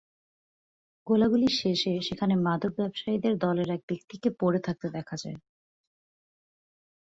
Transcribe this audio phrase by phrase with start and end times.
[1.07, 5.37] গোলাগুলি শেষে সেখানে মাদক ব্যবসায়ীদের দলের এক ব্যক্তিকে পড়ে থাকতে দেখা যায়।